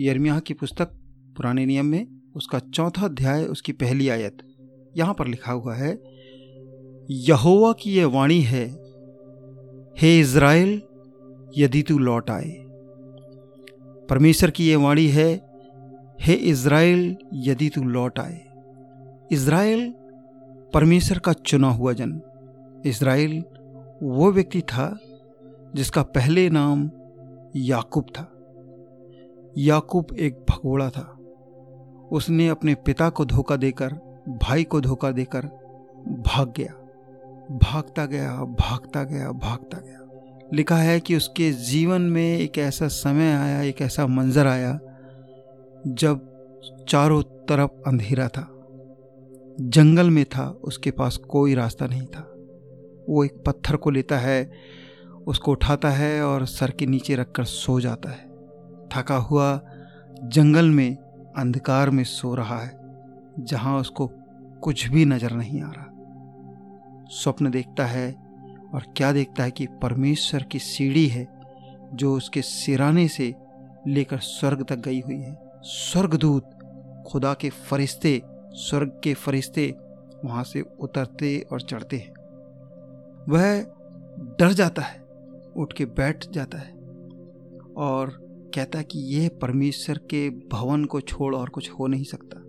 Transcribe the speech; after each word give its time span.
यर्मिया 0.00 0.38
की 0.38 0.54
पुस्तक 0.54 0.86
पुराने 1.36 1.66
नियम 1.66 1.86
में 1.86 2.06
उसका 2.36 2.58
चौथा 2.58 3.04
अध्याय, 3.04 3.44
उसकी 3.44 3.72
पहली 3.72 4.08
आयत, 4.08 4.38
यहाँ 4.96 5.14
पर 5.14 5.26
लिखा 5.26 5.52
हुआ 5.52 5.74
है, 5.74 6.02
यहोवा 7.10 7.72
की 7.72 7.96
यह 7.96 8.06
वाणी 8.06 8.40
है, 8.40 8.64
हे 9.98 10.20
इज़राइल, 10.20 10.82
यदि 11.58 11.82
तू 11.82 11.98
लौट 11.98 12.30
आए। 12.30 12.54
परमेश्वर 14.10 14.50
की 14.50 14.70
यह 14.70 14.78
वाणी 14.78 15.06
है, 15.06 15.34
हे 16.20 16.32
इज़राइल, 16.32 17.16
यदि 17.34 17.68
तू 17.68 17.82
लौट 17.82 18.18
आए। 18.18 18.40
इज़राइल 19.32 19.94
परमेश्वर 20.74 21.18
का 21.18 21.32
चुना 21.32 21.68
हुआ 21.68 21.92
जन। 21.92 22.20
इज़राइल 22.86 23.44
वो 24.02 24.32
व्यक्ति 24.32 24.60
था 24.60 24.98
जिसका 25.74 26.02
पहले 26.02 26.50
नाम 26.50 26.90
याकूब 27.56 28.04
था। 28.04 28.37
याकूब 29.56 30.06
एक 30.18 30.46
भगोड़ा 30.50 30.90
था। 30.90 31.18
उसने 32.12 32.48
अपने 32.48 32.74
पिता 32.74 33.10
को 33.10 33.24
धोखा 33.24 33.56
देकर, 33.56 33.88
भाई 34.28 34.64
को 34.64 34.80
धोखा 34.80 35.10
देकर 35.10 35.46
भाग 36.08 36.52
गया। 36.56 36.74
भागता 37.50 38.06
गया 38.06 38.36
भागता 38.36 39.04
गया 39.04 39.32
भागता 39.32 39.78
गया। 39.78 39.98
लिखा 40.54 40.76
है 40.76 41.00
कि 41.00 41.16
उसके 41.16 41.52
जीवन 41.52 42.00
में 42.00 42.38
एक 42.38 42.58
ऐसा 42.58 42.88
समय 42.88 43.32
आया, 43.32 43.62
एक 43.62 43.80
ऐसा 43.80 44.06
मंजर 44.06 44.46
आया, 44.46 44.80
जब 45.86 46.38
चारों 46.88 47.22
तरफ़ 47.22 47.70
अंधेरा 47.86 48.28
था। 48.28 48.54
जंगल 49.60 50.10
में 50.10 50.24
था, 50.24 50.60
उसके 50.64 50.90
पास 50.90 51.16
कोई 51.16 51.54
रास्ता 51.54 51.86
नहीं 51.86 52.06
था। 52.06 52.34
वो 53.08 53.24
एक 53.24 53.42
पत्थर 53.46 53.76
को 53.76 53.90
लेता 53.90 54.18
है, 54.18 54.52
उसको 55.26 55.52
उठाता 55.52 55.90
है 55.90 56.22
और 56.22 56.46
सर 56.46 56.70
के 56.70 56.86
नीचे 56.86 57.14
रखकर 57.14 57.44
सो 57.44 57.80
जाता 57.80 58.10
है। 58.10 58.27
थका 58.92 59.16
हुआ 59.16 59.60
जंगल 60.24 60.70
में, 60.70 60.96
अंधकार 61.36 61.90
में 61.90 62.04
सो 62.04 62.34
रहा 62.34 62.58
है, 62.58 62.76
जहाँ 63.40 63.78
उसको 63.80 64.06
कुछ 64.62 64.86
भी 64.88 65.04
नज़र 65.04 65.32
नहीं 65.32 65.62
आ 65.62 65.70
रहा। 65.70 67.06
स्वप्न 67.10 67.50
देखता 67.50 67.84
है 67.86 68.10
और 68.74 68.84
क्या 68.96 69.12
देखता 69.12 69.44
है 69.44 69.50
कि 69.50 69.66
परमेश्वर 69.82 70.42
की 70.42 70.58
सीढ़ी 70.58 71.06
है, 71.06 71.26
जो 71.94 72.14
उसके 72.16 72.42
सिराने 72.42 73.06
से 73.08 73.34
लेकर 73.86 74.18
स्वर्ग 74.18 74.64
तक 74.64 74.78
गई 74.78 75.00
हुई 75.00 75.18
है। 75.18 75.36
स्वर्गदूत 75.62 76.50
खुदा 77.06 77.34
के 77.34 77.50
फरिश्ते, 77.50 78.22
स्वर्ग 78.52 79.00
के 79.04 79.14
फरिश्ते 79.14 79.74
वहाँ 80.24 80.44
से 80.44 80.60
उतरते 80.80 81.38
और 81.52 81.60
चढ़ते 81.60 81.96
हैं। 81.96 82.12
वह 83.28 83.60
डर 84.38 84.52
जाता 84.52 84.82
है, 84.82 85.00
उठ 85.56 85.72
के 85.72 85.84
बैठ 85.86 86.30
जाता 86.30 86.58
है 86.58 86.72
और 87.76 88.27
कहता 88.54 88.82
कि 88.82 88.98
यह 88.98 89.30
परमेश्वर 89.42 89.98
के 89.98 90.30
भवन 90.30 90.84
को 90.84 91.00
छोड़ 91.00 91.34
और 91.34 91.48
कुछ 91.48 91.70
हो 91.70 91.86
नहीं 91.86 92.04
सकता, 92.04 92.44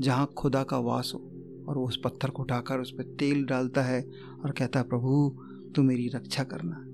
जहाँ 0.00 0.30
खुदा 0.38 0.62
का 0.62 0.78
वास 0.78 1.12
हो। 1.14 1.28
और 1.68 1.78
वो 1.78 1.88
उस 1.88 2.00
पत्थर 2.04 2.30
को 2.30 2.42
उठाकर 2.42 2.80
उस 2.80 2.90
पर 2.90 3.02
तेल 3.02 3.44
डालता 3.44 3.82
है 3.82 4.10
और 4.44 4.50
कहता 4.50 4.80
है, 4.80 4.88
प्रभु, 4.88 5.38
तू 5.76 5.82
मेरी 5.82 6.08
रक्षा 6.08 6.44
करना। 6.44 6.84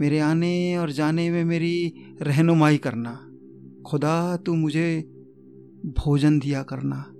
मेरे 0.00 0.18
आने 0.18 0.76
और 0.76 0.90
जाने 0.90 1.30
में 1.30 1.44
मेरी 1.44 1.92
रहनुमाई 2.22 2.76
करना। 2.76 3.30
खुदा, 3.86 4.36
तू 4.36 4.54
मुझे 4.54 5.12
भोजन 5.86 6.38
दिया 6.38 6.62
करना। 6.62 7.12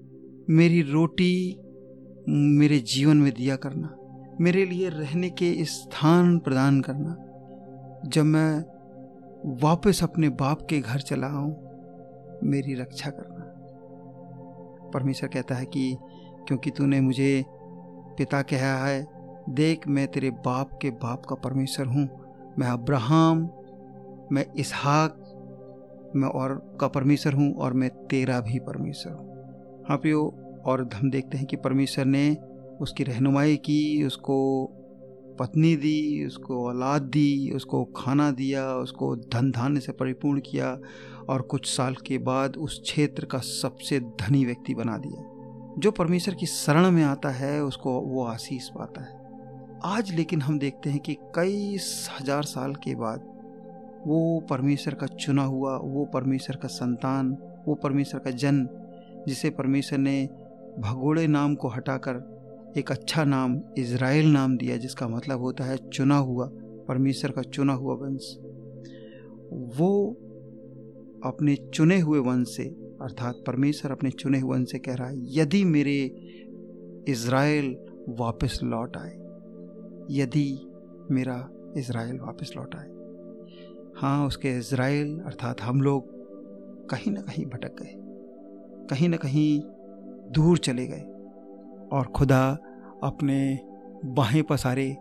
मेरी 0.50 0.82
रोटी 0.82 1.56
मेरे 2.28 2.78
जीवन 2.78 3.16
में 3.16 3.32
दिया 3.32 3.56
करना। 3.56 3.96
मेरे 4.40 4.66
लिए 4.66 4.88
रहने 4.88 5.30
के 5.30 5.64
स्थान 5.64 6.38
प्रदान 6.38 6.80
करना। 6.80 7.16
जब 8.08 8.24
मैं 8.24 8.75
वापस 9.44 10.02
अपने 10.02 10.28
बाप 10.28 10.66
के 10.70 10.80
घर 10.80 11.00
चला 11.00 11.26
आऊँ, 11.26 11.50
मेरी 12.44 12.74
रक्षा 12.74 13.10
करना। 13.10 13.44
परमेश्वर 14.94 15.28
कहता 15.28 15.54
है 15.54 15.64
कि 15.64 15.96
क्योंकि 16.48 16.70
तूने 16.70 17.00
मुझे 17.00 17.44
पिता 18.18 18.42
कहा 18.42 18.86
है, 18.86 19.06
देख 19.50 19.88
मैं 19.88 20.08
तेरे 20.08 20.30
बाप 20.30 20.78
के 20.82 20.90
बाप 20.90 21.26
का 21.26 21.34
परमेश्वर 21.34 21.86
हूँ। 21.86 22.08
मैं 22.58 22.66
अब्राहम, 22.66 23.50
मैं 24.32 24.44
इसहाक, 24.56 25.22
मैं 26.16 26.28
और 26.28 26.76
का 26.80 26.88
परमेश्वर 26.88 27.32
हूँ 27.32 27.54
और 27.54 27.72
मैं 27.72 27.90
तेरा 28.06 28.40
भी 28.40 28.58
परमेश्वर 28.58 29.12
हूँ। 29.12 29.84
हाँ 29.88 29.96
पियो 29.98 30.22
और 30.66 30.88
हम 30.94 31.10
देखते 31.10 31.38
हैं 31.38 31.46
कि 31.46 31.56
परमेश्वर 31.56 32.04
ने 32.04 32.36
उसकी 32.80 33.04
रहनुमाई 33.04 33.56
की, 33.56 34.04
उसको 34.04 34.36
पत्नी 35.38 35.76
दी, 35.76 36.26
उसको 36.26 36.66
औलाद 36.66 37.02
दी, 37.02 37.50
उसको 37.50 37.84
खाना 37.84 38.30
दिया, 38.30 38.74
उसको 38.74 39.16
धन 39.16 39.50
धान्य 39.50 39.80
से 39.80 39.92
परिपूर्ण 39.92 40.40
किया 40.40 40.78
और 41.28 41.42
कुछ 41.42 41.76
साल 41.76 41.94
के 41.94 42.18
बाद 42.18 42.56
उस 42.56 42.80
क्षेत्र 42.80 43.24
का 43.24 43.38
सबसे 43.38 44.00
धनी 44.00 44.44
व्यक्ति 44.44 44.74
बना 44.74 44.96
दिया। 44.98 45.32
जो 45.78 45.90
परमेश्वर 45.90 46.34
की 46.34 46.46
शरण 46.46 46.90
में 46.90 47.04
आता 47.04 47.28
है, 47.28 47.62
उसको 47.64 48.00
वो 48.00 48.24
आशीष 48.24 48.68
पाता 48.68 49.00
है। 49.00 49.14
आज 49.84 50.14
लेकिन 50.14 50.42
हम 50.42 50.58
देखते 50.58 50.90
हैं 50.90 50.98
कि 50.98 51.14
कई 51.14 51.78
हज़ार 52.20 52.42
साल 52.42 52.74
के 52.74 52.94
बाद 52.94 53.32
वो 54.06 54.46
परमेश्वर 54.50 54.94
का 54.94 55.06
चुना 55.06 55.44
हुआ, 55.44 55.76
वो 55.76 56.04
परमेश्वर 56.04 56.56
का 56.56 56.68
संतान, 56.68 57.36
वो 57.66 57.74
परमेश्वर 57.74 58.20
का 58.20 58.30
जन, 58.30 58.68
जिसे 59.28 59.50
परमेश्वर 59.50 59.98
ने 59.98 60.28
भगोड़े 60.78 61.26
नाम 61.26 61.54
को 61.54 61.68
हटाकर 61.68 62.35
एक 62.76 62.90
अच्छा 62.92 63.24
नाम, 63.24 63.60
इज़राइल 63.78 64.26
नाम 64.32 64.56
दिया, 64.56 64.76
जिसका 64.76 65.08
मतलब 65.08 65.40
होता 65.40 65.64
है 65.64 65.76
चुना 65.88 66.16
हुआ, 66.20 66.48
परमेश्वर 66.88 67.30
का 67.30 67.42
चुना 67.44 67.72
हुआ 67.72 67.94
वंश। 67.96 68.36
वो 69.78 69.90
अपने 71.24 71.54
चुने 71.74 71.98
हुए 72.00 72.18
वंश 72.20 72.48
से, 72.48 72.64
अर्थात 73.02 73.42
परमेश्वर 73.46 73.92
अपने 73.92 74.10
चुने 74.12 74.40
हुए 74.40 74.56
वंश 74.56 74.70
से 74.72 74.78
कह 74.78 74.94
रहा 74.94 75.08
है, 75.08 75.16
यदि 75.36 75.62
मेरे 75.64 75.96
इज़राइल 77.08 77.74
वापस 78.18 78.58
लौट 78.62 78.96
आए, 78.96 79.14
यदि 80.12 80.48
मेरा 81.10 81.38
इज़राइल 81.76 82.18
वापस 82.18 82.52
लौट 82.56 82.74
आए। 82.74 82.90
हाँ 83.96 84.26
उसके 84.26 84.56
इज़राइल, 84.58 85.18
अर्थात 85.20 85.60
हम 85.60 85.80
लोग 85.82 86.14
कहीं 86.90 87.12
ना 87.12 87.20
कहीं 87.22 87.46
भटक 87.46 87.82
गए, 87.82 87.94
कहीं 88.90 89.08
ना 89.08 89.16
कहीं 89.16 89.60
दूर 90.32 90.58
चले 90.58 90.86
गए, 90.86 91.04
और 91.92 92.06
खुदा 92.06 92.56
अपने 93.02 93.58
बाहें 94.04 94.42
पसारे, 94.42 94.96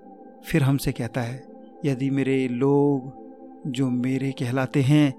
फिर 0.46 0.64
हमसे 0.64 0.92
कहता 0.92 1.22
है, 1.22 1.48
यदि 1.86 2.10
मेरे 2.10 2.48
लोग 2.48 3.26
जो 3.68 3.90
मेरे 3.90 4.32
कहलाते 4.32 4.82
हैं, 4.82 5.14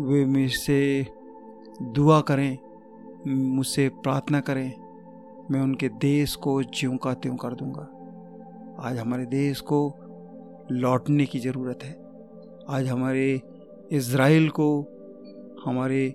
वे 0.00 0.24
मुझसे 0.24 1.06
दुआ 1.82 2.20
करें, 2.20 2.58
मुझसे 3.28 3.88
प्रार्थना 3.88 4.40
करें, 4.40 4.72
मैं 5.50 5.60
उनके 5.60 5.88
देश 5.88 6.34
को 6.34 6.62
ज्यों 6.62 6.96
का 6.96 7.14
त्यों 7.14 7.36
कर 7.36 7.54
दूँगा। 7.54 7.88
आज 8.80 8.98
हमारे 8.98 9.26
देश 9.26 9.60
को 9.60 9.94
लौटने 10.72 11.26
की 11.26 11.38
ज़रूरत 11.38 11.78
है। 11.82 12.00
आज 12.68 12.88
हमारे 12.88 13.40
इज़राइल 13.92 14.48
को, 14.48 14.80
हमारे 15.64 16.14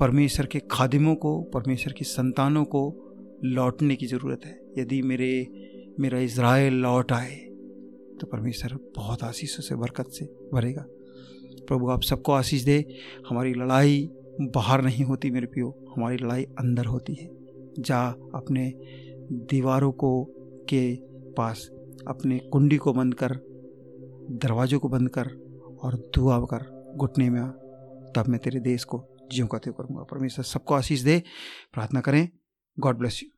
परमेश्वर 0.00 0.46
के 0.46 0.58
खादिमों 0.70 1.14
को, 1.14 1.42
परमेश्वर 1.42 1.92
की 1.92 2.04
संतानों 2.04 2.64
को 2.64 3.07
लौटने 3.44 3.96
की 3.96 4.06
ज़रूरत 4.06 4.40
है। 4.44 4.60
यदि 4.78 5.02
मेरे, 5.02 5.46
मेरा 6.00 6.18
इसराइल 6.18 6.74
लौट 6.74 7.12
आए 7.12 7.36
तो 8.20 8.26
परमेश्वर 8.26 8.78
बहुत 8.96 9.22
आशीषों 9.22 9.62
से, 9.62 9.74
बरकत 9.74 10.06
से 10.08 10.24
भरेगा। 10.54 10.84
प्रभु, 11.68 11.88
आप 11.88 12.02
सबको 12.02 12.32
आशीष 12.32 12.62
दे। 12.62 12.84
हमारी 13.28 13.54
लड़ाई 13.54 14.10
बाहर 14.40 14.82
नहीं 14.82 15.04
होती 15.04 15.30
मेरे 15.30 15.46
पियो 15.46 15.92
हमारी 15.96 16.16
लड़ाई 16.16 16.44
अंदर 16.44 16.84
होती 16.84 17.14
है। 17.14 17.28
जा 17.78 18.08
अपने 18.34 18.72
दीवारों 19.32 19.92
को, 19.92 20.24
के 20.68 20.96
पास 21.32 21.68
अपने 22.08 22.38
कुंडी 22.38 22.76
को 22.76 22.92
बंद 22.92 23.14
कर, 23.14 23.28
दरवाजों 24.30 24.78
को 24.78 24.88
बंद 24.88 25.08
कर 25.08 25.26
और 25.82 25.94
दुआ 26.14 26.40
कर 26.40 26.94
घुटने 26.96 27.30
में 27.30 27.40
आ। 27.40 27.48
तब 28.16 28.24
मैं 28.28 28.40
तेरे 28.40 28.60
देश 28.60 28.84
को 28.84 29.04
ज्यों 29.34 29.46
का 29.46 29.58
त्यों 29.58 29.74
करूँगा। 29.74 30.02
परमेश्वर, 30.02 30.44
सबको 30.44 30.74
आशीष 30.74 31.00
दे। 31.00 31.22
प्रार्थना 31.72 32.00
करें। 32.00 32.28
God 32.80 32.98
bless 32.98 33.22
you. 33.22 33.37